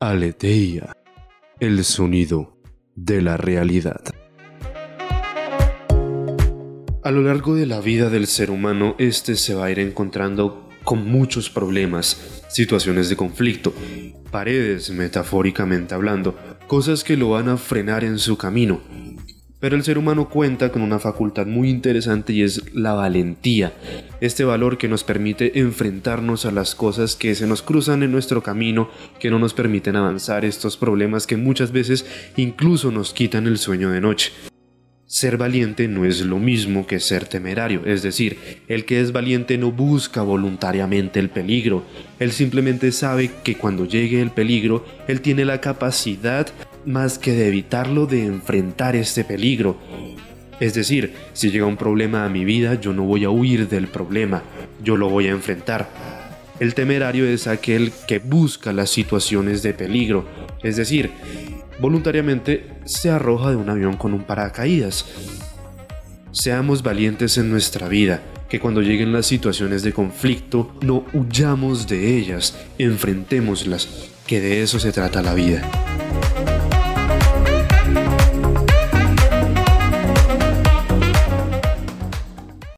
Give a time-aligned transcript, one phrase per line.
[0.00, 0.92] Aleteia,
[1.58, 2.56] el sonido
[2.94, 4.00] de la realidad.
[7.02, 10.68] A lo largo de la vida del ser humano, este se va a ir encontrando
[10.84, 13.74] con muchos problemas, situaciones de conflicto,
[14.30, 16.38] paredes metafóricamente hablando,
[16.68, 18.80] cosas que lo van a frenar en su camino.
[19.58, 23.72] Pero el ser humano cuenta con una facultad muy interesante y es la valentía,
[24.20, 28.42] este valor que nos permite enfrentarnos a las cosas que se nos cruzan en nuestro
[28.42, 32.06] camino, que no nos permiten avanzar estos problemas que muchas veces
[32.36, 34.32] incluso nos quitan el sueño de noche.
[35.06, 38.36] Ser valiente no es lo mismo que ser temerario, es decir,
[38.68, 41.82] el que es valiente no busca voluntariamente el peligro,
[42.18, 46.46] él simplemente sabe que cuando llegue el peligro, él tiene la capacidad
[46.84, 49.78] más que de evitarlo, de enfrentar este peligro.
[50.60, 53.86] Es decir, si llega un problema a mi vida, yo no voy a huir del
[53.86, 54.42] problema,
[54.82, 55.88] yo lo voy a enfrentar.
[56.58, 60.26] El temerario es aquel que busca las situaciones de peligro,
[60.62, 61.10] es decir,
[61.80, 65.06] voluntariamente se arroja de un avión con un paracaídas.
[66.32, 72.16] Seamos valientes en nuestra vida, que cuando lleguen las situaciones de conflicto no huyamos de
[72.16, 75.62] ellas, enfrentémoslas, que de eso se trata la vida.